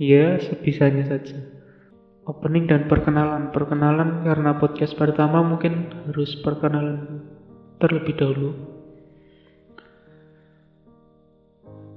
[0.00, 1.59] ya sebisanya saja
[2.30, 3.50] opening dan perkenalan.
[3.50, 7.26] Perkenalan karena podcast pertama mungkin harus perkenalan
[7.82, 8.50] terlebih dahulu.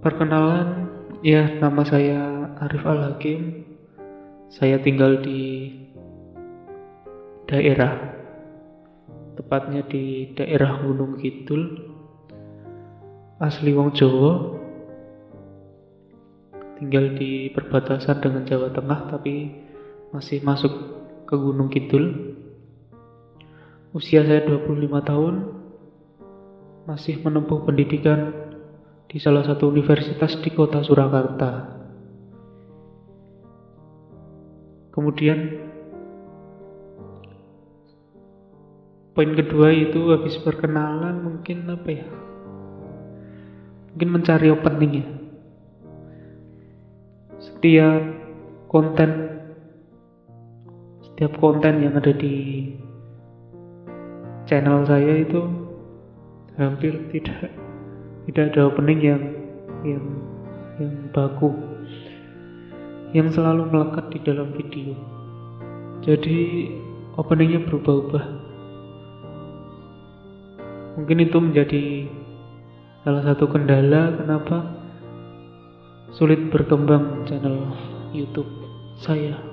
[0.02, 0.90] Perkenalan,
[1.24, 3.64] ya nama saya Arif Al Hakim.
[4.50, 5.72] Saya tinggal di
[7.48, 8.14] daerah
[9.38, 11.94] tepatnya di daerah Gunung Kidul.
[13.40, 14.60] Asli wong Jawa.
[16.84, 19.63] Tinggal di perbatasan dengan Jawa Tengah tapi
[20.14, 20.70] masih masuk
[21.26, 22.38] ke Gunung Kidul.
[23.98, 25.36] Usia saya 25 tahun,
[26.86, 28.30] masih menempuh pendidikan
[29.10, 31.82] di salah satu universitas di kota Surakarta.
[34.94, 35.38] Kemudian
[39.18, 42.06] poin kedua itu habis perkenalan mungkin apa ya?
[43.94, 45.08] Mungkin mencari opening ya.
[47.42, 48.02] Setiap
[48.70, 49.33] konten
[51.24, 52.68] setiap konten yang ada di
[54.44, 55.40] channel saya itu
[56.60, 57.48] hampir tidak
[58.28, 59.24] tidak ada opening yang
[59.88, 60.04] yang
[60.84, 61.48] yang baku
[63.16, 65.00] yang selalu melekat di dalam video.
[66.04, 66.40] Jadi
[67.16, 68.26] openingnya berubah-ubah.
[71.00, 71.84] Mungkin itu menjadi
[73.08, 74.76] salah satu kendala kenapa
[76.20, 77.72] sulit berkembang channel
[78.12, 78.52] YouTube
[79.00, 79.53] saya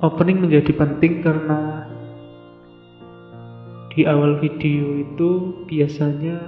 [0.00, 1.84] opening menjadi penting karena
[3.92, 5.30] di awal video itu
[5.68, 6.40] biasanya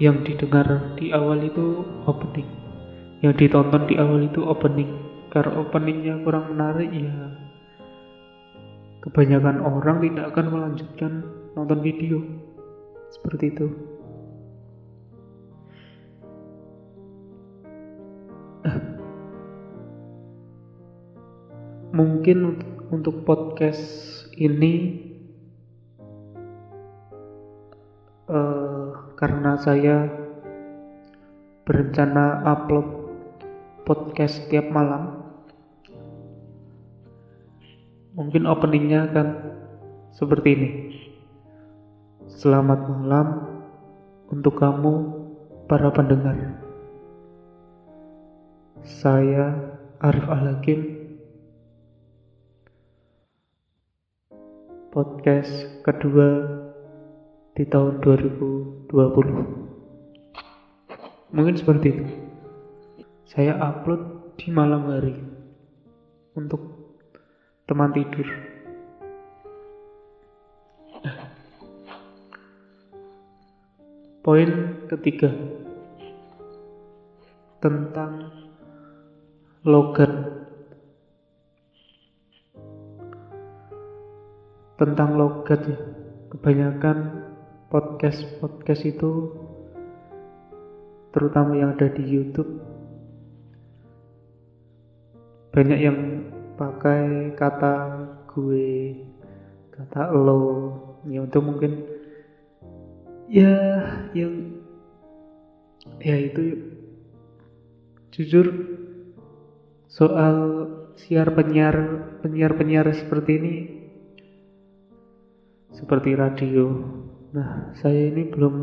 [0.00, 2.48] yang didengar di awal itu opening.
[3.20, 4.90] Yang ditonton di awal itu opening.
[5.30, 7.14] Karena openingnya kurang menarik ya
[9.00, 11.12] kebanyakan orang tidak akan melanjutkan
[11.54, 12.18] nonton video.
[13.10, 13.89] Seperti itu
[21.90, 23.82] mungkin untuk podcast
[24.38, 24.98] ini
[28.30, 30.06] uh, karena saya
[31.66, 32.86] berencana upload
[33.86, 35.18] podcast setiap malam.
[38.14, 39.28] Mungkin openingnya akan
[40.14, 40.70] seperti ini.
[42.30, 43.26] Selamat malam
[44.30, 44.94] untuk kamu
[45.66, 46.58] para pendengar.
[48.82, 49.54] Saya
[50.02, 50.99] Arif Al-Hakim
[54.90, 56.50] podcast kedua
[57.54, 58.90] di tahun 2020
[61.30, 62.10] mungkin seperti itu.
[63.22, 65.14] Saya upload di malam hari
[66.34, 66.58] untuk
[67.70, 68.26] teman tidur.
[74.26, 74.50] Poin
[74.90, 75.30] ketiga
[77.62, 78.26] tentang
[79.62, 80.39] logat
[84.80, 85.76] tentang logat ya.
[86.32, 87.28] Kebanyakan
[87.68, 89.28] podcast podcast itu
[91.12, 92.64] terutama yang ada di YouTube.
[95.52, 95.98] Banyak yang
[96.56, 97.76] pakai kata
[98.32, 98.96] gue
[99.76, 100.72] kata lo.
[101.04, 101.84] Ya untuk mungkin
[103.28, 103.52] ya
[104.16, 104.64] yang
[106.00, 106.56] ya itu
[108.16, 108.46] jujur
[109.92, 110.36] soal
[110.96, 111.76] siar penyiar
[112.24, 113.54] penyiar penyiar seperti ini
[115.74, 116.74] seperti radio.
[117.30, 118.54] Nah saya ini belum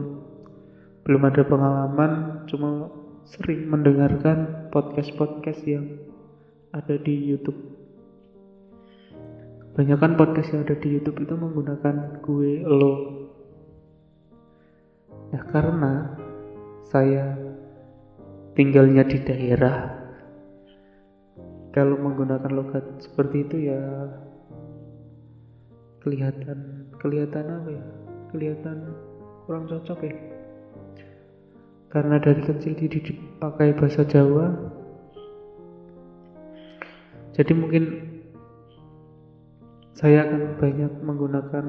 [1.08, 2.92] belum ada pengalaman cuma
[3.28, 5.86] sering mendengarkan podcast-podcast yang
[6.76, 7.60] ada di YouTube.
[9.72, 12.96] Kebanyakan podcast yang ada di YouTube itu menggunakan gue lo.
[15.32, 15.94] Nah karena
[16.88, 17.36] saya
[18.56, 19.96] tinggalnya di daerah
[21.76, 23.82] kalau menggunakan logat seperti itu ya
[26.02, 27.84] kelihatan kelihatan apa ya?
[28.34, 28.78] Kelihatan
[29.46, 30.16] kurang cocok ya?
[31.88, 34.52] Karena dari kecil dididik pakai bahasa Jawa.
[37.32, 37.84] Jadi mungkin
[39.96, 41.66] saya akan banyak menggunakan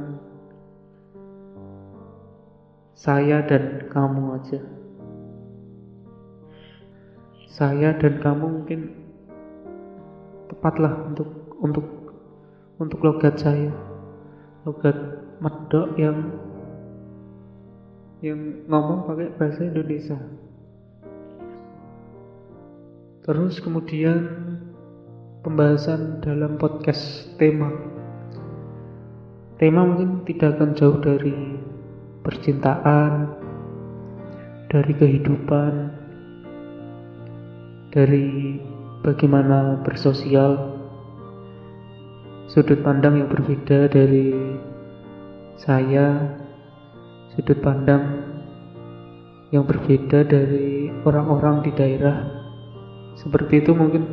[2.98, 4.60] saya dan kamu aja.
[7.46, 8.80] Saya dan kamu mungkin
[10.50, 11.30] tepatlah untuk
[11.62, 11.86] untuk
[12.78, 13.87] untuk logat saya
[14.66, 14.96] logat
[15.38, 16.18] medok yang
[18.18, 20.18] yang ngomong pakai bahasa Indonesia.
[23.22, 24.24] Terus kemudian
[25.44, 27.70] pembahasan dalam podcast tema.
[29.58, 31.34] Tema mungkin tidak akan jauh dari
[32.22, 33.34] percintaan,
[34.70, 35.72] dari kehidupan,
[37.90, 38.58] dari
[39.02, 40.77] bagaimana bersosial,
[42.48, 44.32] sudut pandang yang berbeda dari
[45.60, 46.32] saya,
[47.36, 48.24] sudut pandang
[49.52, 52.24] yang berbeda dari orang-orang di daerah.
[53.20, 54.08] Seperti itu mungkin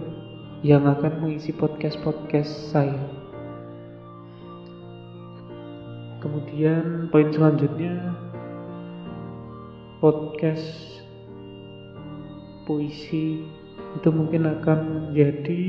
[0.68, 3.00] yang akan mengisi podcast-podcast saya.
[6.20, 8.20] Kemudian poin selanjutnya
[10.04, 11.00] podcast
[12.68, 13.48] puisi
[13.96, 15.64] itu mungkin akan menjadi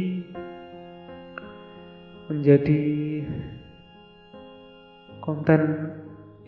[2.26, 2.82] menjadi
[5.22, 5.60] konten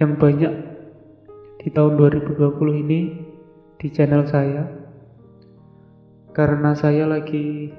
[0.03, 0.55] yang banyak
[1.63, 3.01] di tahun 2020 ini
[3.79, 4.67] di channel saya.
[6.35, 7.71] Karena saya lagi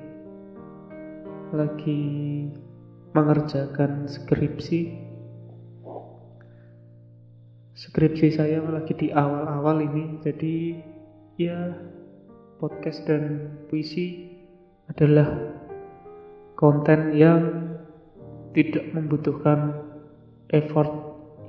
[1.55, 2.01] lagi
[3.15, 5.07] mengerjakan skripsi.
[7.79, 10.55] Skripsi saya lagi di awal-awal ini jadi
[11.39, 11.71] ya
[12.59, 14.35] podcast dan puisi
[14.91, 15.31] adalah
[16.59, 17.68] konten yang
[18.53, 19.77] tidak membutuhkan
[20.49, 20.89] effort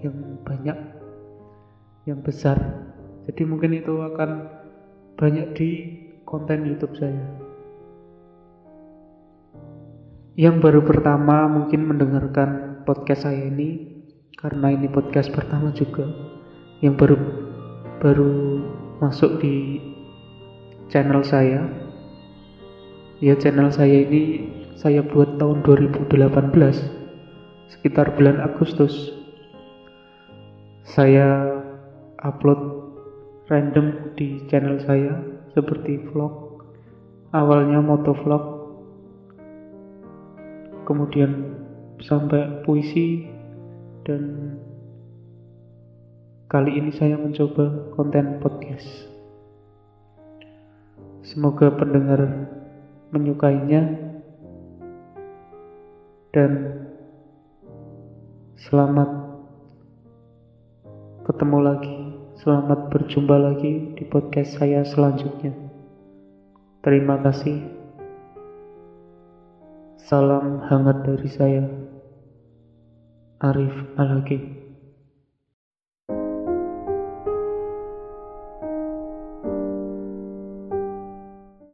[0.05, 0.77] yang banyak
[2.09, 2.57] yang besar.
[3.29, 4.49] Jadi mungkin itu akan
[5.17, 5.71] banyak di
[6.25, 7.25] konten YouTube saya.
[10.41, 14.01] Yang baru pertama mungkin mendengarkan podcast saya ini
[14.41, 16.09] karena ini podcast pertama juga
[16.81, 17.19] yang baru
[18.01, 18.33] baru
[19.05, 19.85] masuk di
[20.89, 21.61] channel saya.
[23.21, 24.49] Ya channel saya ini
[24.81, 26.09] saya buat tahun 2018
[27.69, 29.13] sekitar bulan Agustus
[30.89, 31.61] saya
[32.25, 32.89] upload
[33.53, 35.21] random di channel saya
[35.53, 36.65] seperti vlog
[37.37, 38.73] awalnya motovlog
[40.89, 41.61] kemudian
[42.01, 43.29] sampai puisi
[44.09, 44.57] dan
[46.49, 48.89] kali ini saya mencoba konten podcast.
[51.23, 52.49] Semoga pendengar
[53.15, 54.11] menyukainya
[56.31, 56.87] dan
[58.55, 59.11] selamat
[61.27, 61.97] ketemu lagi,
[62.39, 65.51] selamat berjumpa lagi di podcast saya selanjutnya.
[66.87, 67.59] Terima kasih.
[69.99, 71.65] Salam hangat dari saya.
[73.41, 74.60] Arif Al-Hakim